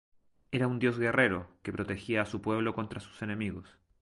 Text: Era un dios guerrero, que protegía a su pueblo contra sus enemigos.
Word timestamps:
Era 0.51 0.65
un 0.67 0.79
dios 0.79 0.97
guerrero, 0.97 1.47
que 1.61 1.71
protegía 1.71 2.23
a 2.23 2.25
su 2.25 2.41
pueblo 2.41 2.73
contra 2.73 2.99
sus 2.99 3.21
enemigos. 3.21 3.77